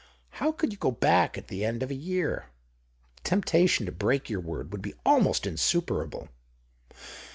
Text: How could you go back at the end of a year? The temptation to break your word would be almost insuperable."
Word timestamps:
How 0.39 0.51
could 0.51 0.71
you 0.71 0.79
go 0.79 0.89
back 0.89 1.37
at 1.37 1.47
the 1.47 1.63
end 1.63 1.83
of 1.83 1.91
a 1.91 1.93
year? 1.93 2.47
The 3.17 3.21
temptation 3.23 3.85
to 3.85 3.91
break 3.91 4.31
your 4.31 4.39
word 4.41 4.71
would 4.71 4.81
be 4.81 4.95
almost 5.05 5.45
insuperable." 5.45 6.27